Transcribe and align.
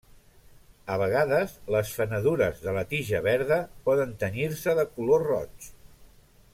A 0.93 0.95
vegades 1.01 1.53
les 1.75 1.91
fenedures 1.99 2.63
de 2.65 2.73
la 2.79 2.85
tija 2.95 3.21
verda 3.29 3.59
poden 3.91 4.19
tenyir-se 4.25 4.79
de 4.81 4.91
color 4.97 5.27
roig. 5.33 5.73